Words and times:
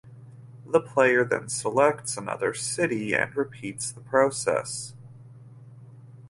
The 0.65 0.81
player 0.81 1.23
then 1.23 1.47
selects 1.47 2.17
another 2.17 2.55
city 2.55 3.13
and 3.13 3.35
repeats 3.35 3.91
the 3.91 4.01
process. 4.01 4.95